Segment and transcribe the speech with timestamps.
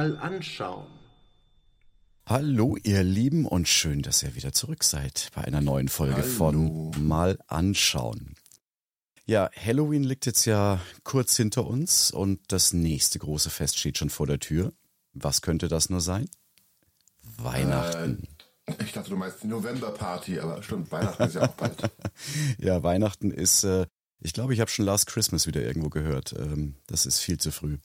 [0.00, 0.86] mal anschauen.
[2.24, 6.92] Hallo ihr Lieben und schön, dass ihr wieder zurück seid bei einer neuen Folge Hallo.
[6.92, 8.34] von Mal anschauen.
[9.26, 14.08] Ja, Halloween liegt jetzt ja kurz hinter uns und das nächste große Fest steht schon
[14.08, 14.72] vor der Tür.
[15.12, 16.30] Was könnte das nur sein?
[17.36, 18.26] Weihnachten.
[18.64, 21.76] Äh, ich dachte, du meinst die November-Party, aber stimmt, Weihnachten ist ja auch bald.
[22.58, 23.86] Ja, Weihnachten ist, äh,
[24.18, 26.32] ich glaube, ich habe schon Last Christmas wieder irgendwo gehört.
[26.38, 27.76] Ähm, das ist viel zu früh.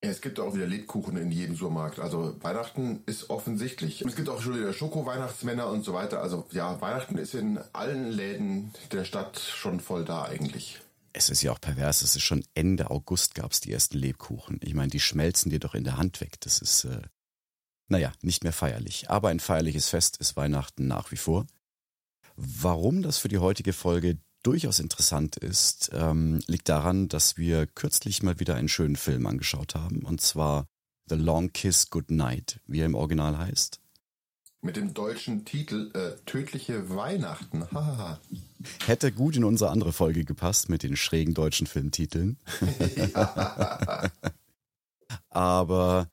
[0.00, 1.98] Es gibt auch wieder Lebkuchen in jedem Supermarkt.
[1.98, 4.02] Also Weihnachten ist offensichtlich.
[4.02, 6.22] Es gibt auch schon wieder Schoko-Weihnachtsmänner und so weiter.
[6.22, 10.78] Also ja, Weihnachten ist in allen Läden der Stadt schon voll da eigentlich.
[11.12, 14.60] Es ist ja auch pervers, es ist schon Ende August gab es die ersten Lebkuchen.
[14.62, 16.34] Ich meine, die schmelzen dir doch in der Hand weg.
[16.40, 17.02] Das ist, äh,
[17.88, 19.10] naja, nicht mehr feierlich.
[19.10, 21.46] Aber ein feierliches Fest ist Weihnachten nach wie vor.
[22.36, 28.22] Warum das für die heutige Folge durchaus interessant ist, ähm, liegt daran, dass wir kürzlich
[28.22, 30.02] mal wieder einen schönen Film angeschaut haben.
[30.04, 30.66] Und zwar
[31.08, 33.80] The Long Kiss Goodnight, wie er im Original heißt.
[34.60, 37.64] Mit dem deutschen Titel äh, Tödliche Weihnachten.
[38.84, 42.38] Hätte gut in unsere andere Folge gepasst mit den schrägen deutschen Filmtiteln.
[45.30, 46.10] Aber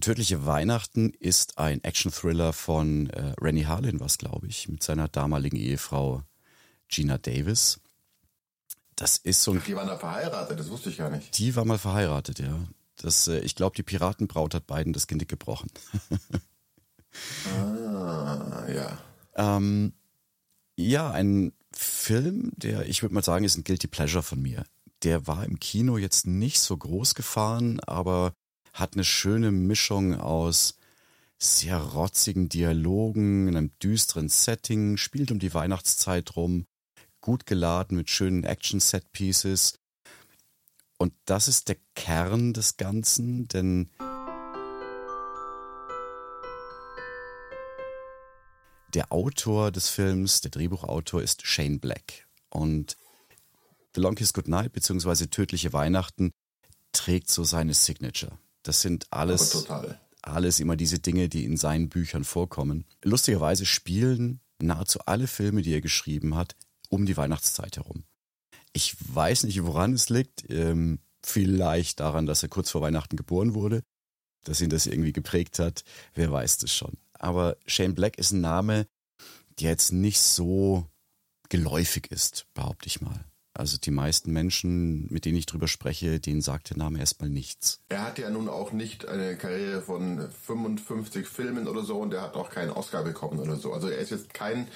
[0.00, 5.56] Tödliche Weihnachten ist ein Action-Thriller von äh, Rennie Harlin, was glaube ich, mit seiner damaligen
[5.56, 6.22] Ehefrau
[6.94, 7.80] Gina Davis.
[8.96, 9.62] Das ist so ein.
[9.66, 11.36] Die waren da verheiratet, das wusste ich gar nicht.
[11.38, 12.58] Die war mal verheiratet, ja.
[12.96, 15.70] Das, äh, ich glaube, die Piratenbraut hat beiden das Genick gebrochen.
[17.56, 18.98] Ah, ja.
[19.36, 19.92] Ähm,
[20.76, 24.64] ja, ein Film, der, ich würde mal sagen, ist ein Guilty Pleasure von mir.
[25.02, 28.32] Der war im Kino jetzt nicht so groß gefahren, aber
[28.72, 30.76] hat eine schöne Mischung aus
[31.38, 36.66] sehr rotzigen Dialogen, in einem düsteren Setting, spielt um die Weihnachtszeit rum,
[37.24, 39.78] gut geladen mit schönen Action-Set-Pieces.
[40.98, 43.88] Und das ist der Kern des Ganzen, denn
[48.92, 52.26] der Autor des Films, der Drehbuchautor ist Shane Black.
[52.50, 52.98] Und
[53.94, 55.28] The Long Kiss Goodnight bzw.
[55.28, 56.30] Tödliche Weihnachten
[56.92, 58.38] trägt so seine Signature.
[58.62, 59.66] Das sind alles,
[60.20, 62.84] alles immer diese Dinge, die in seinen Büchern vorkommen.
[63.02, 66.54] Lustigerweise spielen nahezu alle Filme, die er geschrieben hat,
[66.94, 68.04] um die Weihnachtszeit herum.
[68.72, 70.48] Ich weiß nicht, woran es liegt.
[70.48, 73.82] Ähm, vielleicht daran, dass er kurz vor Weihnachten geboren wurde,
[74.44, 75.84] dass ihn das irgendwie geprägt hat.
[76.14, 76.96] Wer weiß das schon.
[77.14, 78.86] Aber Shane Black ist ein Name,
[79.60, 80.86] der jetzt nicht so
[81.48, 83.24] geläufig ist, behaupte ich mal.
[83.56, 87.78] Also die meisten Menschen, mit denen ich drüber spreche, denen sagt der Name erstmal nichts.
[87.88, 92.22] Er hat ja nun auch nicht eine Karriere von 55 Filmen oder so und er
[92.22, 93.72] hat auch keinen Oscar bekommen oder so.
[93.72, 94.66] Also er ist jetzt kein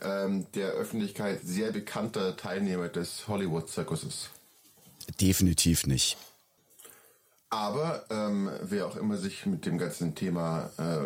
[0.00, 4.30] ähm, der Öffentlichkeit sehr bekannter Teilnehmer des Hollywood-Zirkuses.
[5.20, 6.16] Definitiv nicht.
[7.52, 10.98] Aber ähm, wer auch immer sich mit dem ganzen Thema, äh,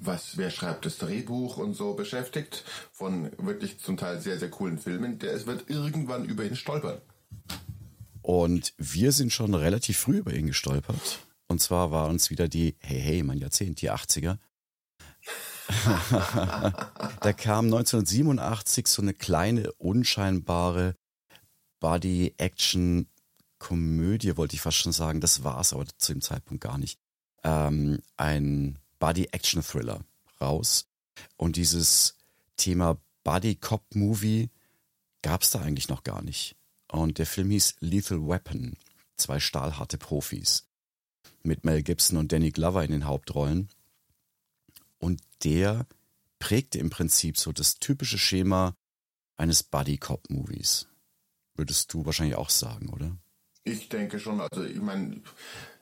[0.00, 4.78] was wer schreibt das Drehbuch und so beschäftigt, von wirklich zum Teil sehr, sehr coolen
[4.78, 7.00] Filmen, der wird irgendwann über ihn stolpern.
[8.22, 11.18] Und wir sind schon relativ früh über ihn gestolpert.
[11.48, 14.38] Und zwar war uns wieder die, hey, hey, mein Jahrzehnt, die 80er.
[17.20, 20.94] da kam 1987 so eine kleine, unscheinbare
[21.80, 23.08] Body-Action-
[23.58, 25.20] Komödie, wollte ich fast schon sagen.
[25.20, 26.98] Das war es aber zu dem Zeitpunkt gar nicht.
[27.44, 30.04] Ähm, ein Body-Action-Thriller
[30.40, 30.86] raus.
[31.36, 32.14] Und dieses
[32.56, 34.50] Thema Body-Cop-Movie
[35.22, 36.56] gab es da eigentlich noch gar nicht.
[36.90, 38.76] Und der Film hieß Lethal Weapon.
[39.16, 40.66] Zwei stahlharte Profis.
[41.42, 43.68] Mit Mel Gibson und Danny Glover in den Hauptrollen.
[44.98, 45.86] Und der
[46.38, 48.74] prägte im Prinzip so das typische Schema
[49.36, 50.88] eines Buddy-Cop-Movies.
[51.54, 53.16] Würdest du wahrscheinlich auch sagen, oder?
[53.68, 55.20] Ich denke schon, also ich meine,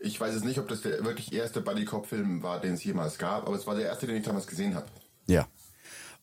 [0.00, 3.46] ich weiß jetzt nicht, ob das der wirklich erste Buddy-Cop-Film war, den es jemals gab,
[3.46, 4.86] aber es war der erste, den ich damals gesehen habe.
[5.28, 5.46] Ja.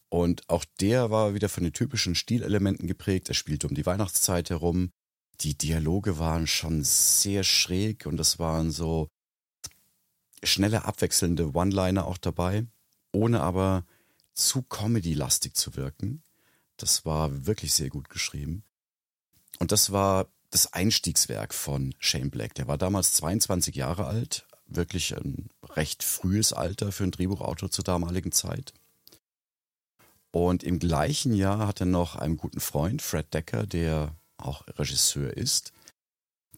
[0.10, 3.30] Und auch der war wieder von den typischen Stilelementen geprägt.
[3.30, 4.92] Er spielte um die Weihnachtszeit herum.
[5.39, 9.07] Die Dialoge waren schon sehr schräg und es waren so
[10.44, 12.68] schnelle, abwechselnde One-Liner auch dabei,
[13.13, 13.86] ohne aber
[14.33, 16.24] zu Comedy-lastig zu wirken.
[16.75, 18.63] Das war wirklich sehr gut geschrieben.
[19.59, 22.54] Und das war das Einstiegswerk von Shane Black.
[22.56, 27.84] Der war damals 22 Jahre alt, wirklich ein recht frühes Alter für einen Drehbuchautor zur
[27.84, 28.74] damaligen Zeit.
[30.32, 35.36] Und im gleichen Jahr hat er noch einem guten Freund, Fred Decker, der auch Regisseur
[35.36, 35.74] ist,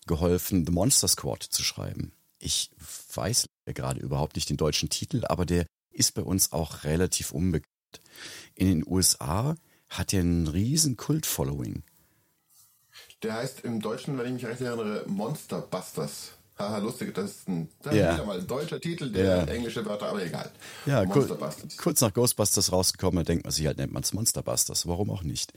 [0.08, 2.12] geholfen, The Monster Squad zu schreiben.
[2.38, 2.72] Ich
[3.14, 7.70] weiß gerade überhaupt nicht den deutschen Titel, aber der ist bei uns auch relativ unbekannt.
[8.56, 9.56] In den USA
[9.90, 11.84] hat er einen riesen Kult-Following.
[13.26, 16.34] Der heißt im Deutschen, wenn ich mich recht erinnere, Monster Busters.
[16.60, 19.44] Haha, lustig, das ist ein, das ist wieder mal ein deutscher Titel, der Ja.
[19.46, 20.52] englische Wörter, aber egal.
[20.86, 21.76] Ja, Monster kur Busters.
[21.78, 24.88] kurz nach Ghostbusters rausgekommen, da denkt man sich halt, nennt man es Monsterbusters.
[24.88, 25.54] Warum auch nicht?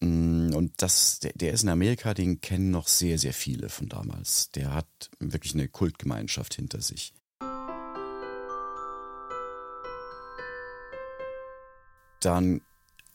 [0.00, 3.88] Mm, Und das, der, der ist in Amerika, den kennen noch sehr, sehr viele von
[3.88, 4.50] damals.
[4.50, 4.86] Der hat
[5.18, 7.14] wirklich eine Kultgemeinschaft hinter sich.
[12.20, 12.60] Dann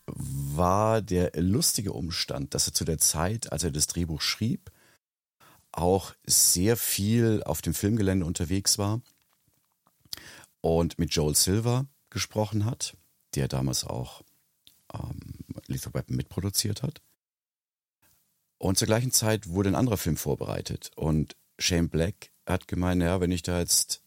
[0.07, 4.71] war der lustige Umstand, dass er zu der Zeit, als er das Drehbuch schrieb,
[5.71, 9.01] auch sehr viel auf dem Filmgelände unterwegs war
[10.62, 12.95] und mit Joel Silver gesprochen hat,
[13.36, 14.24] der damals auch
[14.94, 15.19] ähm,
[15.68, 17.01] Lethal Weapon mitproduziert hat.
[18.57, 23.19] Und zur gleichen Zeit wurde ein anderer Film vorbereitet und Shane Black hat gemeint, ja,
[23.19, 24.01] wenn ich da jetzt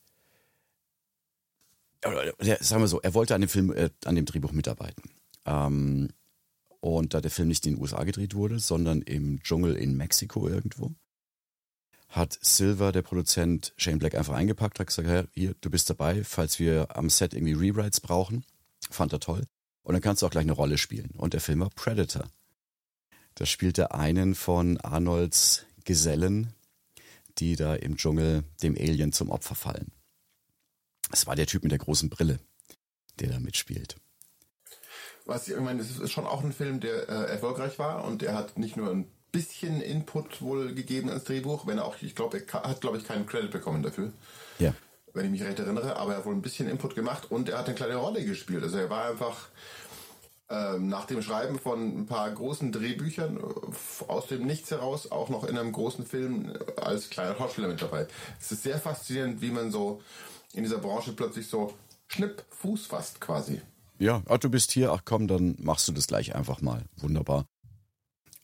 [2.02, 5.02] sagen wir so, er wollte an dem Film, äh, an dem Drehbuch mitarbeiten.
[5.46, 6.10] Ähm,
[6.80, 10.48] und da der Film nicht in den USA gedreht wurde, sondern im Dschungel in Mexiko
[10.48, 10.94] irgendwo,
[12.08, 16.24] hat Silver, der Produzent, Shane Black einfach eingepackt, hat gesagt, ja, hier, du bist dabei,
[16.24, 18.44] falls wir am Set irgendwie Rewrites brauchen.
[18.90, 19.44] Fand er toll.
[19.82, 21.10] Und dann kannst du auch gleich eine Rolle spielen.
[21.16, 22.28] Und der Film war Predator.
[23.36, 26.52] Da spielte einen von Arnolds Gesellen,
[27.38, 29.92] die da im Dschungel dem Alien zum Opfer fallen.
[31.12, 32.40] Es war der Typ mit der großen Brille,
[33.18, 33.96] der da mitspielt.
[35.30, 38.34] Was ich meine, es ist schon auch ein Film, der äh, erfolgreich war und der
[38.34, 42.42] hat nicht nur ein bisschen Input wohl gegeben ans Drehbuch, wenn er auch, ich glaube,
[42.44, 44.12] er hat, glaube ich, keinen Credit bekommen dafür,
[44.58, 44.74] Ja.
[45.14, 47.58] wenn ich mich recht erinnere, aber er hat wohl ein bisschen Input gemacht und er
[47.58, 48.64] hat eine kleine Rolle gespielt.
[48.64, 49.46] Also er war einfach
[50.48, 55.28] ähm, nach dem Schreiben von ein paar großen Drehbüchern äh, aus dem Nichts heraus auch
[55.28, 58.08] noch in einem großen Film äh, als kleiner Schauspieler mit dabei.
[58.40, 60.02] Es ist sehr faszinierend, wie man so
[60.54, 61.72] in dieser Branche plötzlich so
[62.08, 63.62] schnipp Fuß fasst quasi.
[64.00, 66.86] Ja, ach, du bist hier, ach komm, dann machst du das gleich einfach mal.
[66.96, 67.46] Wunderbar.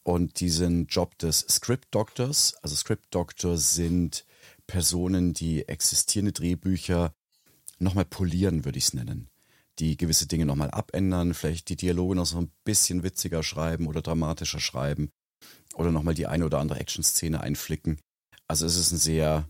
[0.03, 4.26] Und diesen Job des Script Doctors, also Script Doctor sind
[4.67, 7.14] Personen, die existierende Drehbücher
[7.79, 9.31] nochmal polieren, würde ich es nennen.
[9.79, 14.02] Die gewisse Dinge nochmal abändern, vielleicht die Dialoge noch so ein bisschen witziger schreiben oder
[14.02, 15.09] dramatischer schreiben
[15.75, 17.99] oder nochmal die eine oder andere Action-Szene einflicken.
[18.47, 19.49] Also es ist ein sehr,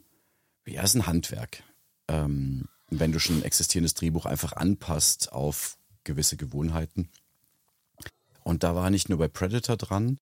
[0.68, 1.64] ja, es ist ein Handwerk.
[2.06, 5.76] Ähm, wenn du schon ein existierendes Drehbuch einfach anpasst auf
[6.06, 7.10] gewisse Gewohnheiten.
[8.42, 10.18] Und da war nicht nur bei Predator dran,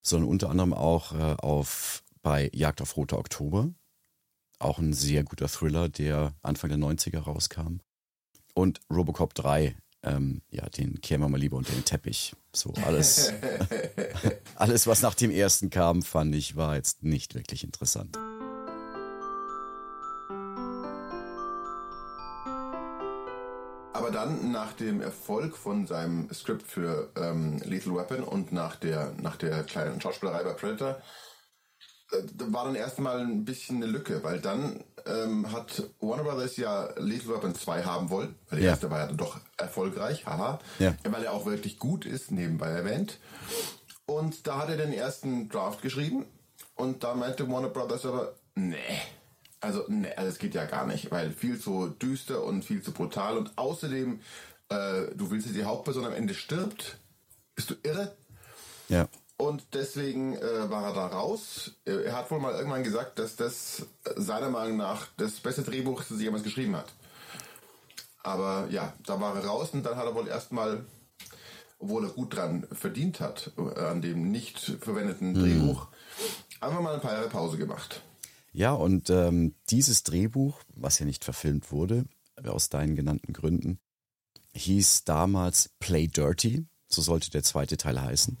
[0.00, 3.68] sondern unter anderem auch äh, auf bei Jagd auf Roter Oktober.
[4.58, 7.80] Auch ein sehr guter Thriller, der Anfang der 90er rauskam.
[8.54, 12.34] Und Robocop 3, ähm, ja, den kehren wir mal lieber unter den Teppich.
[12.54, 13.32] So alles,
[14.54, 18.16] alles, was nach dem ersten kam, fand ich, war jetzt nicht wirklich interessant.
[24.04, 29.14] Aber dann nach dem Erfolg von seinem Skript für ähm, Lethal Weapon und nach der,
[29.22, 31.00] nach der kleinen Schauspielerei bei Predator
[32.12, 32.22] äh,
[32.52, 37.34] war dann erstmal ein bisschen eine Lücke, weil dann ähm, hat Warner Brothers ja Lethal
[37.36, 38.70] Weapon 2 haben wollen, weil der Ja.
[38.72, 40.94] erste war ja dann doch erfolgreich, haha, Ja.
[41.08, 43.18] weil er auch wirklich gut ist, nebenbei erwähnt.
[44.04, 46.26] Und da hat er den ersten Draft geschrieben
[46.74, 48.76] und da meinte Warner Brothers aber, nee,
[49.64, 52.92] also, nee, also das geht ja gar nicht, weil viel zu düster und viel zu
[52.92, 54.20] brutal und außerdem,
[54.68, 56.98] äh, du willst, dass die Hauptperson am Ende stirbt,
[57.54, 58.14] bist du irre?
[58.88, 59.08] Ja.
[59.36, 61.72] Und deswegen äh, war er da raus.
[61.84, 66.02] Er hat wohl mal irgendwann gesagt, dass das äh, seiner Meinung nach das beste Drehbuch
[66.02, 66.92] ist, das er jemals geschrieben hat.
[68.22, 70.84] Aber ja, da war er raus und dann hat er wohl erstmal,
[71.78, 75.88] obwohl er gut dran verdient hat, äh, an dem nicht verwendeten Drehbuch,
[76.60, 78.02] einfach mal ein paar Jahre Pause gemacht.
[78.54, 82.06] Ja, und ähm, dieses Drehbuch, was ja nicht verfilmt wurde,
[82.44, 83.80] aus deinen genannten Gründen,
[84.54, 88.38] hieß damals Play Dirty, so sollte der zweite Teil heißen.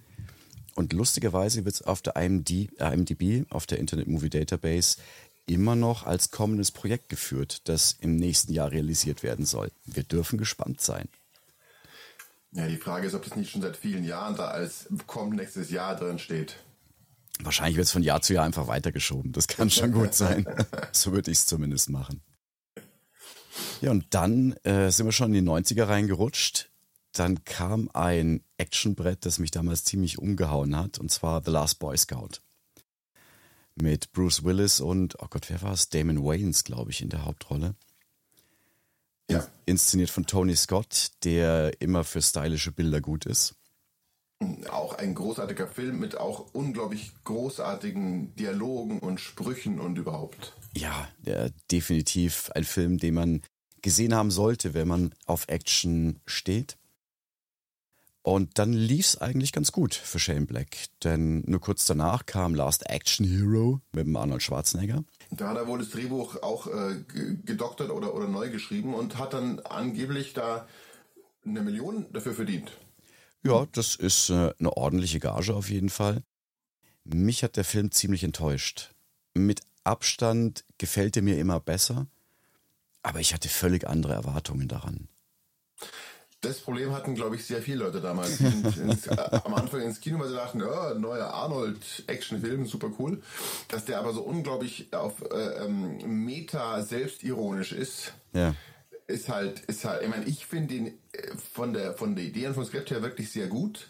[0.76, 4.98] Und lustigerweise wird es auf der IMD, äh, IMDb, auf der Internet Movie Database,
[5.46, 9.72] immer noch als kommendes Projekt geführt, das im nächsten Jahr realisiert werden soll.
[9.84, 11.08] Wir dürfen gespannt sein.
[12.52, 15.70] Ja, die Frage ist, ob das nicht schon seit vielen Jahren da als kommt nächstes
[15.70, 16.63] Jahr drin steht.
[17.40, 19.32] Wahrscheinlich wird es von Jahr zu Jahr einfach weitergeschoben.
[19.32, 20.46] Das kann schon gut sein.
[20.92, 22.22] so würde ich es zumindest machen.
[23.80, 26.70] Ja, und dann äh, sind wir schon in die 90er reingerutscht.
[27.12, 31.96] Dann kam ein Actionbrett, das mich damals ziemlich umgehauen hat, und zwar The Last Boy
[31.96, 32.40] Scout.
[33.76, 35.88] mit Bruce Willis und, oh Gott, wer war es?
[35.88, 37.74] Damon Wayans, glaube ich, in der Hauptrolle.
[39.28, 39.46] Ja.
[39.66, 43.54] Inszeniert von Tony Scott, der immer für stylische Bilder gut ist.
[44.70, 50.54] Auch ein großartiger Film mit auch unglaublich großartigen Dialogen und Sprüchen und überhaupt.
[50.76, 53.42] Ja, der, definitiv ein Film, den man
[53.82, 56.76] gesehen haben sollte, wenn man auf Action steht.
[58.22, 62.54] Und dann lief es eigentlich ganz gut für Shane Black, denn nur kurz danach kam
[62.54, 65.04] Last Action Hero mit dem Arnold Schwarzenegger.
[65.30, 67.04] Da hat er wohl das Drehbuch auch äh,
[67.44, 70.66] gedoktert oder, oder neu geschrieben und hat dann angeblich da
[71.44, 72.72] eine Million dafür verdient.
[73.44, 76.22] Ja, das ist äh, eine ordentliche Gage auf jeden Fall.
[77.04, 78.94] Mich hat der Film ziemlich enttäuscht.
[79.34, 82.06] Mit Abstand gefällt er mir immer besser,
[83.02, 85.08] aber ich hatte völlig andere Erwartungen daran.
[86.40, 88.40] Das Problem hatten, glaube ich, sehr viele Leute damals.
[88.40, 93.22] ins, äh, am Anfang ins Kino, weil sie dachten, ja, neuer Arnold-Action-Film, super cool.
[93.68, 98.54] Dass der aber so unglaublich auf äh, ähm, Meta selbstironisch ist, Ja.
[99.06, 102.46] Ist halt, ist halt, ich meine, ich finde ihn äh, von der, von der Idee
[102.46, 103.88] und vom Skript her wirklich sehr gut.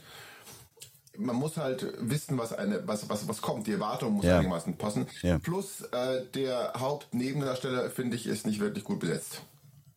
[1.17, 3.69] Man muss halt wissen, was eine, was, was, was kommt.
[3.69, 4.37] Die Erwartung muss Ja.
[4.39, 5.07] einigermaßen passen.
[5.23, 5.39] Ja.
[5.39, 9.43] Plus, äh, der Hauptnebendarsteller, finde ich, ist nicht wirklich gut besetzt.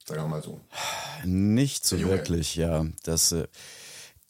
[0.05, 0.62] Sagen wir mal so.
[1.25, 2.86] Nicht so wirklich, ja.
[3.03, 3.47] Das äh,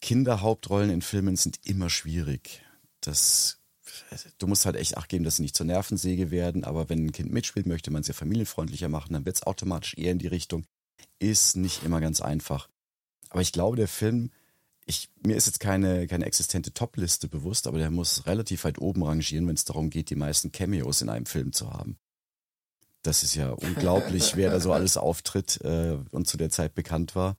[0.00, 2.62] Kinderhauptrollen in Filmen sind immer schwierig.
[3.02, 3.58] Das
[4.38, 7.12] du musst halt echt acht geben, dass sie nicht zur Nervensäge werden, aber wenn ein
[7.12, 10.26] Kind mitspielt, möchte man es ja familienfreundlicher machen, dann wird es automatisch eher in die
[10.26, 10.64] Richtung.
[11.18, 12.68] Ist nicht immer ganz einfach.
[13.30, 14.30] Aber ich glaube, der Film,
[14.86, 19.02] ich, mir ist jetzt keine, keine existente Top-Liste bewusst, aber der muss relativ weit oben
[19.02, 21.98] rangieren, wenn es darum geht, die meisten Cameos in einem Film zu haben.
[23.02, 27.14] Das ist ja unglaublich, wer da so alles auftritt äh, und zu der Zeit bekannt
[27.14, 27.36] war.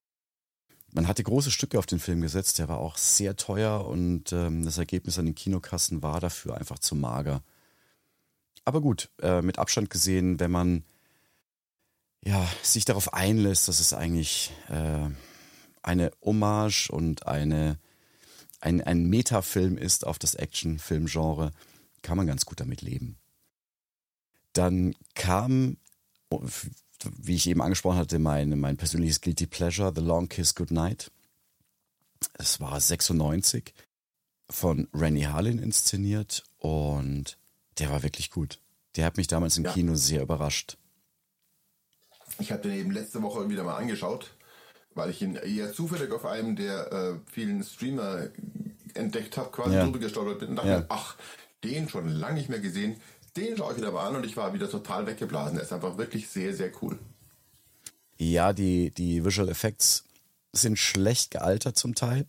[0.91, 4.65] Man hatte große Stücke auf den Film gesetzt, der war auch sehr teuer und ähm,
[4.65, 7.43] das Ergebnis an den Kinokassen war dafür einfach zu mager.
[8.65, 10.83] Aber gut, äh, mit Abstand gesehen, wenn man
[12.25, 15.09] ja, sich darauf einlässt, dass es eigentlich äh,
[15.81, 17.79] eine Hommage und eine,
[18.59, 21.51] ein, ein Metafilm ist auf das Action-Film-Genre,
[22.01, 23.17] kann man ganz gut damit leben.
[24.53, 25.77] Dann kam,
[27.17, 31.11] wie ich eben angesprochen hatte, mein, mein persönliches Guilty Pleasure, The Long Kiss Goodnight.
[32.33, 33.73] Es war 96
[34.49, 37.37] von Rennie Harlin inszeniert und
[37.77, 38.59] der war wirklich gut.
[38.95, 39.73] Der hat mich damals im Ja.
[39.73, 40.77] Kino sehr überrascht.
[42.37, 44.31] Ich habe den eben letzte Woche wieder mal angeschaut,
[44.95, 48.27] weil ich ihn eher zufällig auf einem der äh, vielen Streamer
[48.93, 49.83] entdeckt habe, quasi Ja.
[49.83, 50.85] drüber gestolpert bin und dachte Ja.
[50.89, 51.15] ach,
[51.63, 52.95] den schon lange nicht mehr gesehen,
[53.35, 55.57] den schaue ich wieder mal an und ich war wieder total weggeblasen.
[55.57, 56.97] Er ist einfach wirklich sehr, sehr cool.
[58.17, 60.03] Ja, die, die Visual Effects
[60.51, 62.25] sind schlecht gealtert zum Teil,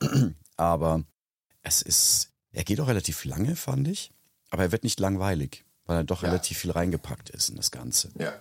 [0.56, 1.02] aber
[1.62, 4.12] es ist, er geht auch relativ lange, fand ich,
[4.50, 6.28] aber er wird nicht langweilig, weil er doch Ja.
[6.28, 8.10] relativ viel reingepackt ist in das Ganze.
[8.18, 8.34] Ja.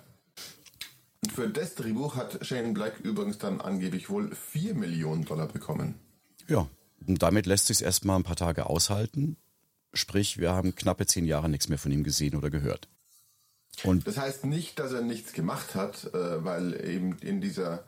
[1.34, 5.96] Für das Drehbuch hat Shane Black übrigens dann angeblich wohl 4 Millionen Dollar bekommen.
[6.48, 6.68] Ja,
[7.08, 9.38] und damit lässt sich erstmal ein paar Tage aushalten.
[9.94, 12.88] Sprich, wir haben knappe zehn Jahre nichts mehr von ihm gesehen oder gehört.
[13.84, 17.84] Und Das heißt nicht, dass er nichts gemacht hat, äh, weil eben in dieser,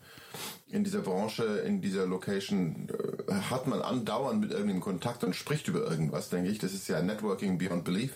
[0.68, 2.90] in dieser Branche, in dieser Location
[3.28, 6.58] äh, hat man andauernd mit irgendeinem Kontakt und spricht über irgendwas, denke ich.
[6.58, 8.12] Das ist ja Networking Beyond Belief.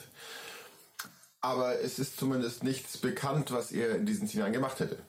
[1.42, 4.98] Aber es ist zumindest nichts bekannt, was er in diesen zehn Jahren gemacht hätte.–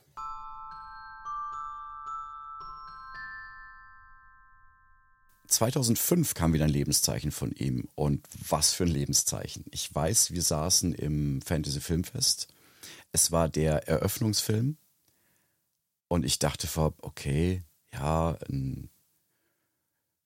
[5.51, 7.89] 2005 kam wieder ein Lebenszeichen von ihm.
[7.95, 9.65] Und was für ein Lebenszeichen.
[9.71, 12.49] Ich weiß, wir saßen im Fantasy Filmfest.
[13.13, 14.77] Es war der Eröffnungsfilm.
[16.09, 18.91] Und ich dachte vor, okay, ja, ein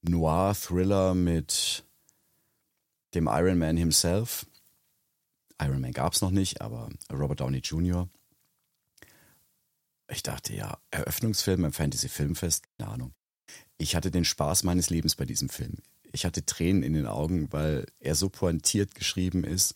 [0.02, 1.84] Noir-Thriller mit
[3.14, 4.46] dem Iron Man himself.
[5.60, 8.08] Iron Man gab es noch nicht, aber Robert Downey Jr.
[10.08, 13.14] Ich dachte, ja, Eröffnungsfilm im Fantasy Filmfest, keine Ahnung.
[13.84, 15.76] Ich hatte den Spaß meines Lebens bei diesem Film.
[16.10, 19.74] Ich hatte Tränen in den Augen, weil er so pointiert geschrieben ist,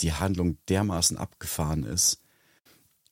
[0.00, 2.20] die Handlung dermaßen abgefahren ist.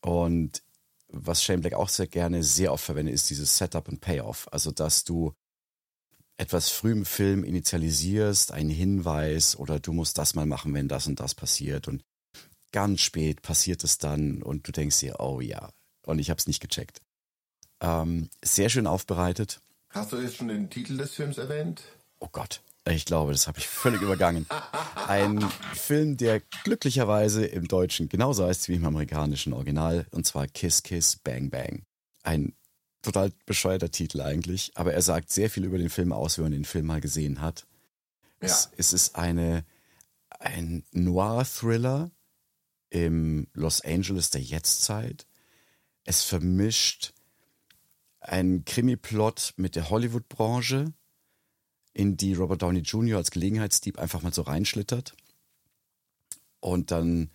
[0.00, 0.64] Und
[1.06, 4.48] was Shane Black auch sehr gerne sehr oft verwendet, ist dieses Setup und Payoff.
[4.50, 5.34] Also, dass du
[6.36, 11.06] etwas früh im Film initialisierst, einen Hinweis oder du musst das mal machen, wenn das
[11.06, 11.86] und das passiert.
[11.86, 12.02] Und
[12.72, 15.70] ganz spät passiert es dann und du denkst dir, oh ja.
[16.04, 17.00] Und ich habe es nicht gecheckt.
[17.80, 19.60] Ähm, sehr schön aufbereitet.
[19.94, 21.82] Hast du jetzt schon den Titel des Films erwähnt?
[22.18, 24.44] Oh Gott, ich glaube, das habe ich völlig übergangen.
[25.06, 25.40] Ein
[25.72, 31.14] Film, der glücklicherweise im Deutschen genauso heißt wie im amerikanischen Original, und zwar Kiss Kiss
[31.16, 31.84] Bang Bang.
[32.24, 32.54] Ein
[33.02, 36.52] total bescheuerter Titel eigentlich, aber er sagt sehr viel über den Film aus, wenn man
[36.52, 37.64] den Film mal gesehen hat.
[38.42, 38.48] Ja.
[38.48, 39.64] Es, es ist eine,
[40.40, 42.10] ein Noir-Thriller
[42.90, 45.28] im Los Angeles der Jetztzeit.
[46.04, 47.13] Es vermischt
[48.24, 50.92] einen Krimi-Plot mit der Hollywood-Branche,
[51.92, 53.18] in die Robert Downey Jr.
[53.18, 55.14] als Gelegenheitsdieb einfach mal so reinschlittert.
[56.60, 57.30] Und dann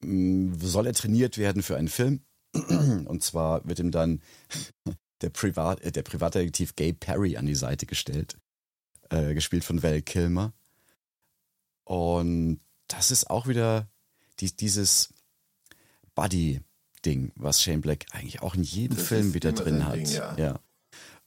[0.00, 2.22] mm, soll er trainiert werden für einen Film.
[2.52, 4.22] Und zwar wird ihm dann
[5.20, 8.36] der, Privat, äh, der Privatdetektiv Gay Perry an die Seite gestellt,
[9.10, 10.52] äh, gespielt von Val Kilmer.
[11.84, 13.88] Und das ist auch wieder
[14.40, 15.14] die, dieses
[17.06, 19.96] Buddy-Ding, was Shane Black eigentlich auch in jedem das Film wieder drin hat.
[19.96, 20.36] Ding, ja.
[20.36, 20.60] ja.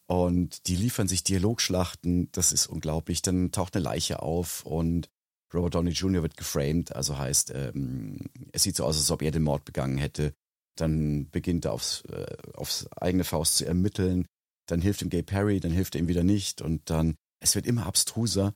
[0.07, 3.21] Und die liefern sich Dialogschlachten, das ist unglaublich.
[3.21, 5.09] Dann taucht eine Leiche auf und
[5.53, 6.21] Robert Downey Jr.
[6.21, 8.19] wird geframed, also heißt, ähm,
[8.51, 10.33] es sieht so aus, als ob er den Mord begangen hätte.
[10.75, 14.25] Dann beginnt er aufs, äh, aufs eigene Faust zu ermitteln.
[14.67, 16.61] Dann hilft ihm Gay Perry, dann hilft er ihm wieder nicht.
[16.61, 18.53] Und dann, es wird immer abstruser.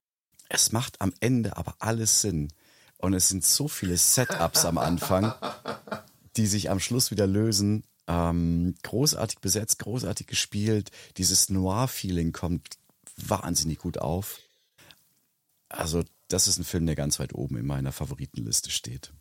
[0.50, 2.50] Es macht am Ende aber alles Sinn.
[2.98, 5.34] Und es sind so viele Setups am Anfang,
[6.38, 7.84] die sich am Schluss wieder lösen.
[8.08, 10.92] Ähm, großartig besetzt, großartig gespielt.
[11.18, 12.78] Dieses Noir-Feeling kommt
[13.16, 14.40] wahnsinnig gut auf.
[15.70, 19.12] Also, das ist ein Film, der ganz weit oben in meiner Favoritenliste steht.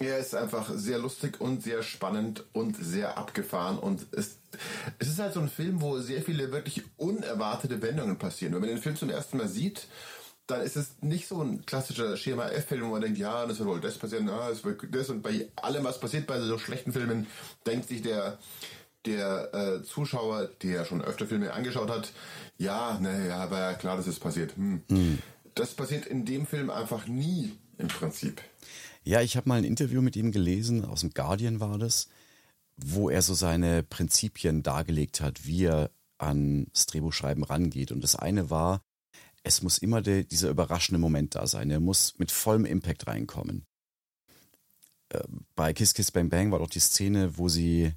[0.00, 4.38] Er ist einfach sehr lustig und sehr spannend und sehr abgefahren und es,
[4.98, 8.54] es ist halt so ein Film, wo sehr viele wirklich unerwartete Wendungen passieren.
[8.54, 9.86] Wenn man den Film zum ersten Mal sieht,
[10.46, 13.68] dann ist es nicht so ein klassischer Schema F-Film, wo man denkt, ja, das wird
[13.68, 16.92] wohl das passieren, ja, das wird das und bei allem, was passiert bei so schlechten
[16.92, 17.26] Filmen,
[17.66, 18.38] denkt sich der
[19.06, 22.12] der äh, Zuschauer, der schon öfter Filme angeschaut hat,
[22.56, 24.56] ja, naja, aber klar, das ist passiert.
[24.56, 24.82] Hm.
[24.88, 25.18] Mhm.
[25.54, 28.40] Das passiert in dem Film einfach nie im Prinzip.
[29.04, 32.08] Ja, ich habe mal ein Interview mit ihm gelesen, aus dem Guardian war das,
[32.76, 37.92] wo er so seine Prinzipien dargelegt hat, wie er ans Drehbuchschreiben rangeht.
[37.92, 38.80] Und das eine war,
[39.44, 41.70] es muss immer de, dieser überraschende Moment da sein.
[41.70, 43.64] Er muss mit vollem Impact reinkommen.
[45.10, 45.22] Äh,
[45.54, 47.92] bei Kiss Kiss Bang Bang war doch die Szene, wo sie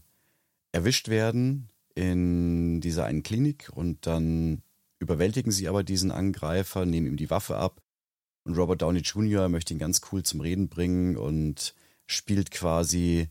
[0.72, 4.62] erwischt werden in dieser einen Klinik und dann
[5.00, 7.82] überwältigen sie aber diesen Angreifer, nehmen ihm die Waffe ab
[8.48, 9.50] und Robert Downey Jr.
[9.50, 13.28] möchte ihn ganz cool zum Reden bringen und spielt quasi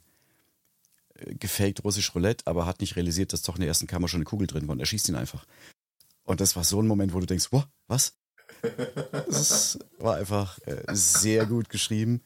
[1.14, 4.18] äh, gefaked russisch Roulette, aber hat nicht realisiert, dass doch in der ersten Kammer schon
[4.18, 5.46] eine Kugel drin war und er schießt ihn einfach.
[6.27, 8.19] Und das war so ein Moment, wo du denkst, wow, was?
[9.27, 12.21] Das war einfach äh, sehr gut geschrieben.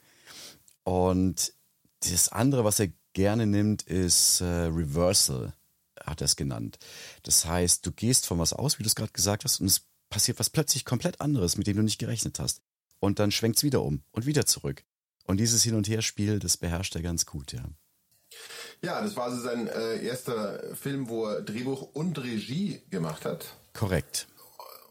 [0.83, 1.53] Und
[2.09, 5.53] das andere, was er gerne nimmt, ist äh, Reversal,
[6.03, 6.79] hat er es genannt.
[7.23, 9.85] Das heißt, du gehst von was aus, wie du es gerade gesagt hast, und es
[10.09, 12.61] passiert was plötzlich komplett anderes, mit dem du nicht gerechnet hast.
[12.99, 14.83] Und dann schwenkt es wieder um und wieder zurück.
[15.25, 17.63] Und dieses Hin- und Herspiel, das beherrscht er ganz gut, ja.
[18.81, 23.57] Ja, das war also sein äh, erster Film, wo er Drehbuch und Regie gemacht hat.
[23.73, 24.27] Korrekt.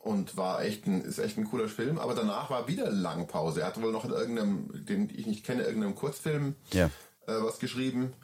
[0.03, 3.61] Und war echt ein, ist echt ein cooler Film, aber danach war wieder Langpause.
[3.61, 6.87] Er hat wohl noch in irgendeinem, den ich nicht kenne, irgendeinem Kurzfilm ja.
[7.27, 8.15] äh, was geschrieben.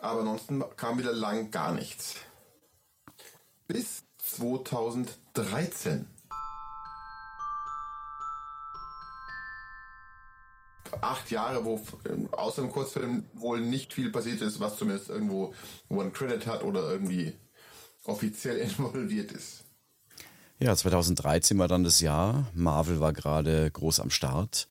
[0.00, 2.14] Aber ansonsten kam wieder lang gar nichts.
[3.68, 6.06] Bis 2013.
[11.00, 11.80] acht Jahre, wo
[12.32, 15.54] außer im Kurzfilm wohl nicht viel passiert ist, was zumindest irgendwo
[15.88, 17.32] One Credit hat oder irgendwie
[18.04, 19.64] offiziell involviert ist.
[20.62, 22.50] Ja, 2013 war dann das Jahr.
[22.52, 24.68] Marvel war gerade groß am Start.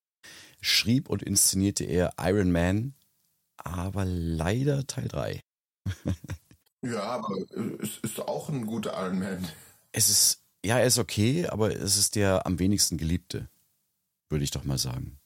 [0.62, 2.94] Schrieb und inszenierte er Iron Man,
[3.58, 5.42] aber leider Teil 3.
[6.84, 7.34] ja, aber
[7.82, 9.48] es ist auch ein guter Iron Man.
[9.92, 13.50] Es ist, ja, er ist okay, aber es ist der am wenigsten geliebte,
[14.30, 15.18] würde ich doch mal sagen.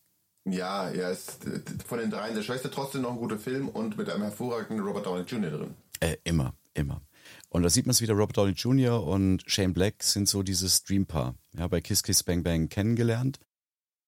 [0.45, 1.39] Ja, er ist
[1.85, 5.05] von den dreien der schwächste, trotzdem noch ein guter Film und mit einem hervorragenden Robert
[5.05, 5.51] Downey Jr.
[5.51, 5.73] drin.
[5.99, 7.01] Äh, immer, immer.
[7.53, 9.05] Und da sieht man es wieder, Robert Downey Jr.
[9.05, 11.35] und Shane Black sind so dieses Dreampaar.
[11.55, 13.39] Ja, bei Kiss Kiss Bang Bang kennengelernt,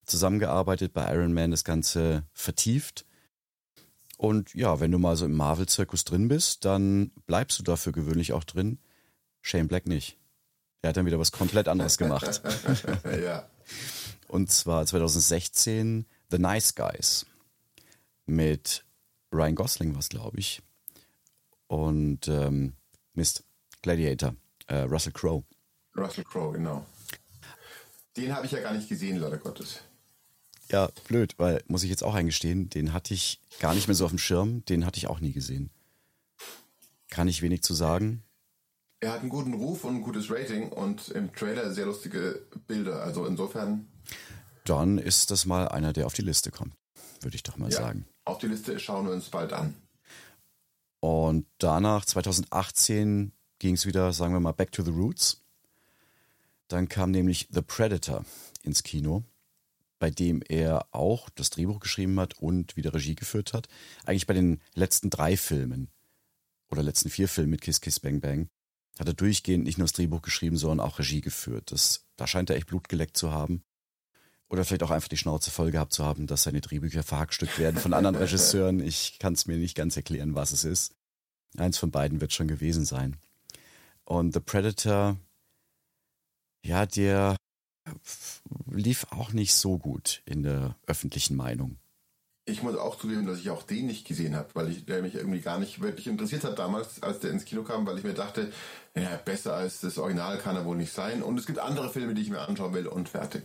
[0.08, 3.06] zusammengearbeitet, bei Iron Man das Ganze vertieft.
[4.18, 8.34] Und ja, wenn du mal so im Marvel-Zirkus drin bist, dann bleibst du dafür gewöhnlich
[8.34, 8.80] auch drin.
[9.44, 10.18] Shane Black nicht.
[10.82, 12.42] Er hat dann wieder was komplett anderes gemacht.
[13.24, 13.48] ja.
[14.28, 17.28] Und zwar 2016 The Nice Guys
[18.26, 18.86] mit
[19.32, 20.64] Ryan Gosling war es, glaube ich.
[21.68, 22.74] Und ähm,
[23.16, 23.44] Mist,
[23.82, 24.36] Gladiator,
[24.68, 25.44] äh, Russell Crowe.
[25.96, 26.86] Russell Crowe, genau.
[28.18, 29.82] Den habe ich ja gar nicht gesehen, leider Gottes.
[30.70, 34.06] Ja, blöd, weil, muss ich jetzt auch eingestehen, den hatte ich gar nicht mehr so
[34.06, 35.70] auf dem Schirm, den hatte ich auch nie gesehen.
[37.10, 38.24] Kann ich wenig zu sagen.
[39.00, 43.04] Er hat einen guten Ruf und ein gutes Rating und im Trailer sehr lustige Bilder.
[43.04, 43.88] Also insofern
[44.66, 46.74] dann ist das mal einer, der auf die Liste kommt,
[47.22, 48.06] würde ich doch mal ja, sagen.
[48.26, 49.76] Auf die Liste schauen wir uns bald an.
[51.06, 55.44] Und danach, 2018, ging es wieder, sagen wir mal, back to the roots.
[56.68, 58.26] Dann kam nämlich The Predator
[58.64, 59.24] ins Kino.
[60.00, 63.68] bei dem er auch das Drehbuch geschrieben hat und wieder Regie geführt hat.
[64.04, 65.90] Eigentlich bei den letzten drei Filmen
[66.70, 68.50] oder letzten vier Filmen mit Kiss Kiss Bang Bang
[68.98, 71.72] hat er durchgehend nicht nur das Drehbuch geschrieben, sondern auch Regie geführt.
[71.72, 73.64] Das, da scheint er echt Blut geleckt zu haben.
[74.50, 77.80] Oder vielleicht auch einfach die Schnauze voll gehabt zu haben, dass seine Drehbücher verhackstückt werden
[77.80, 78.80] von anderen Regisseuren.
[78.80, 80.94] Ich kann es mir nicht ganz erklären, was es ist.
[81.58, 83.18] Eins von beiden wird schon gewesen sein.
[84.04, 85.18] Und The Predator,
[86.64, 87.38] ja, der
[88.70, 91.78] lief auch nicht so gut in der öffentlichen Meinung.
[92.48, 95.16] Ich muss auch zugeben, dass ich auch den nicht gesehen habe, weil ich, der mich
[95.16, 98.14] irgendwie gar nicht wirklich interessiert hat damals, als der ins Kino kam, weil ich mir
[98.14, 98.52] dachte,
[98.96, 101.24] ja, besser als das Original kann er wohl nicht sein.
[101.24, 103.44] Und es gibt andere Filme, die ich mir anschauen will und fertig.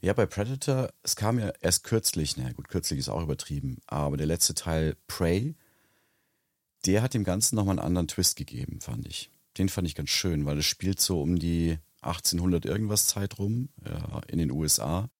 [0.00, 4.16] Ja, bei Predator, es kam ja erst kürzlich, naja gut, kürzlich ist auch übertrieben, aber
[4.16, 5.56] der letzte Teil, Prey,
[6.86, 9.32] der hat dem Ganzen nochmal einen anderen Twist gegeben, fand ich.
[9.56, 13.70] Den fand ich ganz schön, weil es spielt so um die 1800 irgendwas Zeit rum
[13.84, 15.10] ja, in den USA.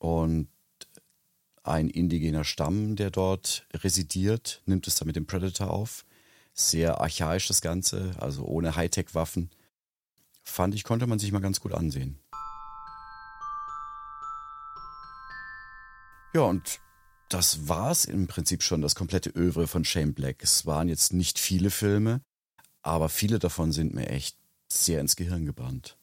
[0.00, 0.48] Und
[1.62, 6.04] ein indigener Stamm, der dort residiert, nimmt es dann mit dem Predator auf.
[6.52, 9.50] Sehr archaisch das Ganze, also ohne Hightech-Waffen.
[10.42, 12.18] Fand ich, konnte man sich mal ganz gut ansehen.
[16.38, 16.78] Ja, und
[17.30, 20.36] das war's im Prinzip schon, das komplette Övre von Shane Black.
[20.40, 22.20] Es waren jetzt nicht viele Filme,
[22.80, 24.36] aber viele davon sind mir echt
[24.68, 25.98] sehr ins Gehirn gebrannt.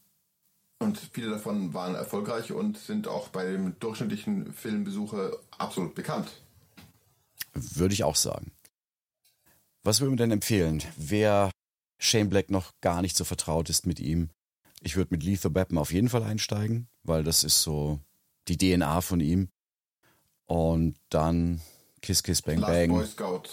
[0.80, 6.28] Und viele davon waren erfolgreich und sind auch bei dem durchschnittlichen Filmbesucher absolut bekannt.
[7.54, 8.52] Würde ich auch sagen.
[9.86, 10.84] Was würden wir denn empfehlen?
[10.98, 11.50] Wer
[11.98, 14.32] Shane Black noch gar nicht so vertraut ist mit ihm,
[14.82, 18.02] ich würde mit Lethal Weapon auf jeden Fall einsteigen, weil das ist so
[18.50, 19.48] die DNA von ihm.
[20.48, 21.62] Und dann
[22.02, 22.90] Kiss Kiss Bang Last Bang.
[22.90, 23.44] Boy Scout,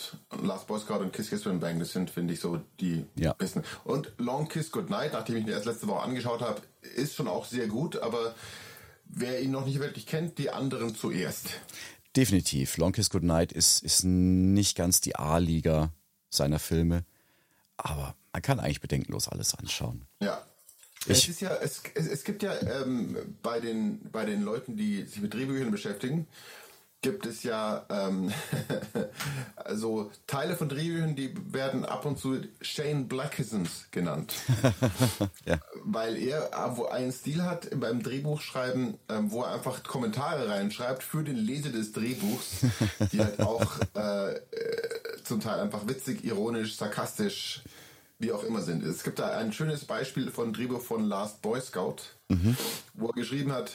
[0.42, 3.32] Last Boy Scout und Kiss Kiss Bang Bang, das sind, finde ich, so die Ja.
[3.32, 3.62] besten.
[3.84, 6.60] Und Long Kiss Goodnight, nachdem ich ihn erst letzte Woche angeschaut habe,
[6.96, 8.34] ist schon auch sehr gut, aber
[9.06, 11.48] wer ihn noch nicht wirklich kennt, die anderen zuerst.
[12.14, 12.76] Definitiv.
[12.76, 15.90] Long Kiss Goodnight ist, ist nicht ganz die A-Liga
[16.28, 17.04] seiner Filme,
[17.78, 20.04] aber man kann eigentlich bedenkenlos alles anschauen.
[20.20, 20.44] Ja.
[21.06, 24.76] Ich- es ist ja, es, es, es gibt ja ähm, bei den bei den Leuten,
[24.76, 26.28] die sich mit Drehbüchern beschäftigen,
[27.02, 28.32] gibt es ja ähm,
[29.56, 34.34] also Teile von Drehbüchern, die werden ab und zu Shane Blackisms genannt.
[35.44, 35.58] Ja.
[35.84, 41.02] Weil er äh, wo einen Stil hat beim Drehbuchschreiben, ähm, wo er einfach Kommentare reinschreibt
[41.02, 42.66] für den Leser des Drehbuchs,
[43.10, 44.40] die halt auch äh, äh,
[45.24, 47.62] zum Teil einfach witzig, ironisch, sarkastisch,
[48.18, 48.84] wie auch immer sind.
[48.84, 51.96] Es gibt da ein schönes Beispiel von Drehbuch von Last Boy Scout,
[52.94, 53.72] wo er geschrieben hat,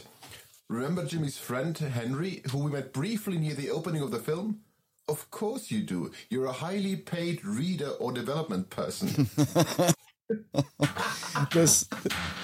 [0.69, 4.61] Remember Jimmy's friend Henry, who we met briefly near the opening of the film?
[5.07, 6.11] Of course you do.
[6.29, 9.29] You're a highly paid reader or development person.
[11.53, 11.87] Das,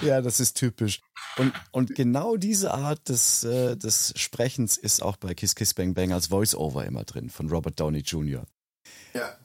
[0.00, 1.00] ja, das ist typisch.
[1.36, 5.92] Und, und genau diese Art des, äh, des Sprechens ist auch bei Kiss Kiss Bang
[5.92, 8.46] Bang als Voice-Over immer drin von Robert Downey Jr.
[9.12, 9.36] ja.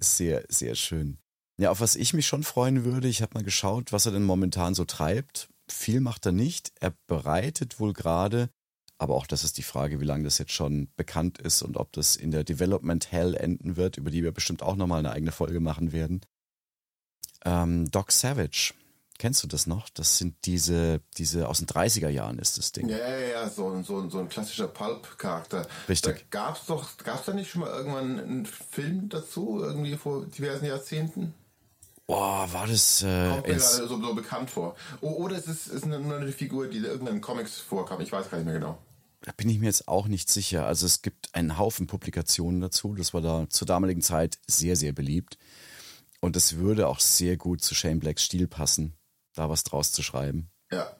[0.00, 1.18] Sehr, sehr schön.
[1.58, 4.24] Ja, auf was ich mich schon freuen würde, ich habe mal geschaut, was er denn
[4.24, 5.48] momentan so treibt.
[5.72, 6.72] Viel macht er nicht.
[6.80, 8.50] Er bereitet wohl gerade,
[8.98, 11.92] aber auch das ist die Frage, wie lange das jetzt schon bekannt ist und ob
[11.92, 15.32] das in der Development Hell enden wird, über die wir bestimmt auch nochmal eine eigene
[15.32, 16.20] Folge machen werden.
[17.44, 18.74] Ähm, Doc Savage.
[19.18, 19.88] Kennst du das noch?
[19.90, 22.88] Das sind diese, diese aus den 30er Jahren ist das Ding.
[22.88, 25.66] Ja, ja, ja, so, ein- so, so ein klassischer Pulp-Charakter.
[25.88, 26.16] Richtig.
[26.16, 30.64] Da gab's doch, gab's da nicht schon mal irgendwann einen Film dazu, irgendwie vor diversen
[30.66, 31.34] Jahrzehnten?
[32.06, 34.74] Boah, war das äh, Kommt mir gerade so, so bekannt vor.
[35.00, 38.00] O- Oder es ist, ist eine, eine Figur, die in irgendeinen Comics vorkam.
[38.00, 38.78] Ich weiß gar nicht mehr genau.
[39.22, 40.66] Da bin ich mir jetzt auch nicht sicher.
[40.66, 42.94] Also es gibt einen Haufen Publikationen dazu.
[42.96, 45.38] Das war da zur damaligen Zeit sehr, sehr beliebt.
[46.20, 48.94] Und es würde auch sehr gut zu Shane Blacks Stil passen,
[49.34, 50.50] da was draus zu schreiben.
[50.72, 50.90] Ja.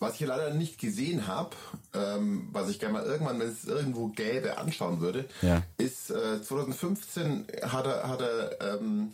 [0.00, 1.54] Was ich leider nicht gesehen habe,
[1.94, 5.62] ähm, was ich gerne mal irgendwann, wenn es irgendwo gäbe, anschauen würde, Ja.
[5.78, 9.12] ist äh, 2015 hat er, hat er ähm,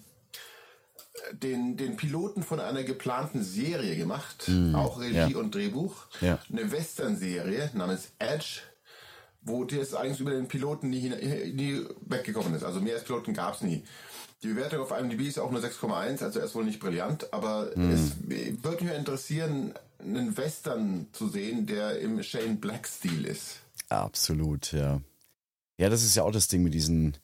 [1.32, 5.38] den, den Piloten von einer geplanten Serie gemacht, auch Regie ja.
[5.38, 5.94] und Drehbuch.
[6.20, 6.38] Ja.
[6.50, 8.60] Eine Western-Serie namens Edge,
[9.42, 11.08] wo das eigentlich über den Piloten nie,
[11.52, 12.64] nie weggekommen ist.
[12.64, 13.84] Also mehr als Piloten gab es nie.
[14.42, 17.70] Die Bewertung auf IMDb ist auch nur 6,1, also er ist wohl nicht brillant, aber
[17.76, 23.60] es würde mich interessieren, einen Western zu sehen, der im Shane Black-Stil ist.
[23.88, 25.00] Absolut, ja.
[25.78, 27.16] Ja, das ist ja auch das Ding mit diesen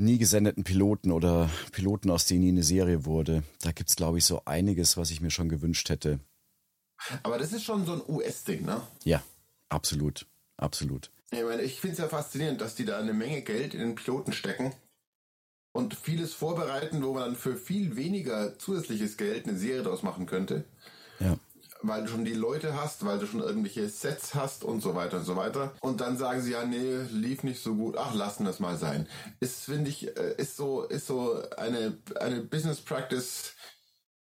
[0.00, 3.42] nie gesendeten Piloten oder Piloten, aus denen nie eine Serie wurde.
[3.62, 6.20] Da gibt's, glaube ich, so einiges, was ich mir schon gewünscht hätte.
[7.22, 8.82] Aber das ist schon so ein US-Ding, ne?
[9.04, 9.22] Ja,
[9.68, 11.10] absolut, absolut.
[11.30, 13.94] Ich meine, ich finde es ja faszinierend, dass die da eine Menge Geld in den
[13.94, 14.72] Piloten stecken
[15.72, 20.26] und vieles vorbereiten, wo man dann für viel weniger zusätzliches Geld eine Serie daraus machen
[20.26, 20.64] könnte.
[21.20, 21.38] Ja.
[21.82, 25.18] Weil du schon die Leute hast, weil du schon irgendwelche Sets hast und so weiter
[25.18, 25.72] und so weiter.
[25.80, 29.06] Und dann sagen sie ja, nee, lief nicht so gut, ach, lassen das mal sein.
[29.40, 33.52] Ist, finde ich, äh, ist so, ist so eine, eine Business Practice,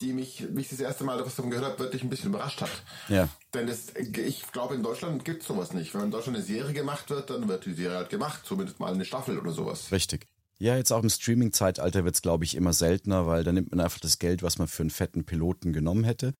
[0.00, 2.70] die mich, wie ich das erste Mal davon gehört habe, wirklich ein bisschen überrascht hat.
[3.08, 3.28] Ja.
[3.54, 5.94] Denn das, ich glaube, in Deutschland gibt es sowas nicht.
[5.94, 8.92] Wenn in Deutschland eine Serie gemacht wird, dann wird die Serie halt gemacht, zumindest mal
[8.92, 9.92] eine Staffel oder sowas.
[9.92, 10.26] Richtig.
[10.58, 13.80] Ja, jetzt auch im Streaming-Zeitalter wird es, glaube ich, immer seltener, weil da nimmt man
[13.80, 16.34] einfach das Geld, was man für einen fetten Piloten genommen hätte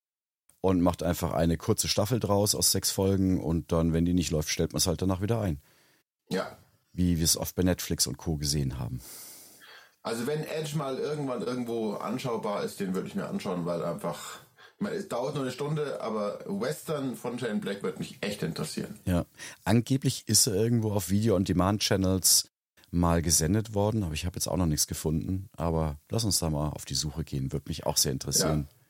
[0.62, 4.31] und macht einfach eine kurze Staffel draus aus sechs Folgen und dann, wenn die nicht
[4.31, 5.61] läuft, stellt man es halt danach wieder ein.
[6.31, 6.57] Ja.
[6.94, 8.37] Wie wir es oft bei Netflix und Co.
[8.37, 9.01] gesehen haben.
[10.03, 14.38] Also wenn Edge mal irgendwann irgendwo anschaubar ist, den würde ich mir anschauen, weil einfach,
[14.77, 18.42] ich meine, es dauert nur eine Stunde, aber Western von Shane Black wird mich echt
[18.42, 18.98] interessieren.
[19.05, 19.27] Ja,
[19.64, 22.51] angeblich ist er irgendwo auf Video-on-Demand-Channels
[22.92, 25.48] mal gesendet worden, aber ich habe jetzt auch noch nichts gefunden.
[25.57, 28.68] Aber lass uns da mal auf die Suche gehen, würde mich auch sehr interessieren.
[28.68, 28.82] Ja,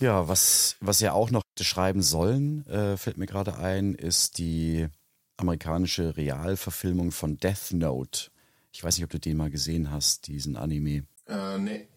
[0.00, 4.88] ja was, was ja auch noch schreiben sollen, äh, fällt mir gerade ein, ist die
[5.36, 8.30] amerikanische Realverfilmung von Death Note.
[8.72, 11.06] Ich weiß nicht, ob du den mal gesehen hast, diesen Anime.
[11.26, 11.88] Äh, nee.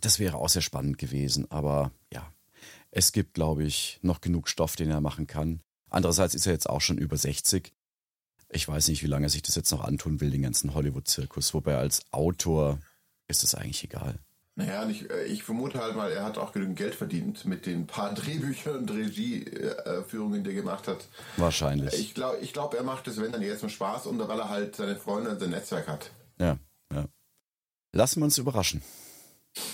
[0.00, 2.30] Das wäre auch sehr spannend gewesen, aber ja,
[2.90, 5.60] es gibt, glaube ich, noch genug Stoff, den er machen kann.
[5.90, 7.72] Andererseits ist er jetzt auch schon über 60.
[8.50, 11.54] Ich weiß nicht, wie lange er sich das jetzt noch antun will, den ganzen Hollywood-Zirkus.
[11.54, 12.78] Wobei als Autor
[13.28, 14.18] ist es eigentlich egal.
[14.58, 17.86] Naja, ich, äh, ich vermute halt mal, er hat auch genügend Geld verdient mit den
[17.86, 21.06] paar Drehbüchern und Regieführungen, die er gemacht hat.
[21.36, 21.92] Wahrscheinlich.
[21.94, 24.48] Ich glaube, ich glaub, er macht es, wenn dann jetzt nur Spaß und weil er
[24.48, 26.10] halt seine Freunde und sein Netzwerk hat.
[26.38, 26.56] Ja,
[26.92, 27.04] ja.
[27.92, 28.82] Lassen wir uns überraschen.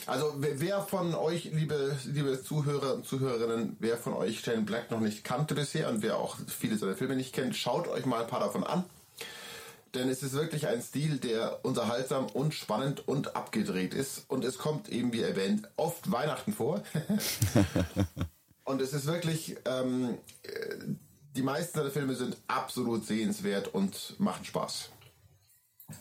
[0.07, 5.01] Also wer von euch, liebe, liebe Zuhörer und Zuhörerinnen, wer von euch Shane Black noch
[5.01, 8.29] nicht kannte bisher und wer auch viele seiner Filme nicht kennt, schaut euch mal ein
[8.29, 8.85] paar davon an.
[9.95, 14.25] Denn es ist wirklich ein Stil, der unterhaltsam und spannend und abgedreht ist.
[14.29, 16.83] Und es kommt eben, wie erwähnt, oft Weihnachten vor.
[18.65, 20.17] und es ist wirklich, ähm,
[21.37, 24.91] die meisten seiner Filme sind absolut sehenswert und machen Spaß.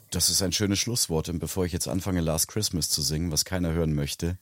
[0.10, 1.28] Das ist ein schönes Schlusswort.
[1.28, 4.38] Und bevor ich jetzt anfange, Last Christmas zu singen, was keiner hören möchte,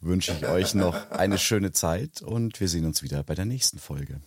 [0.00, 3.78] wünsche ich euch noch eine schöne Zeit und wir sehen uns wieder bei der nächsten
[3.78, 4.20] Folge.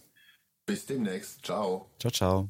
[0.67, 1.43] Bis demnächst.
[1.43, 1.89] Ciao.
[1.99, 2.49] Ciao, ciao.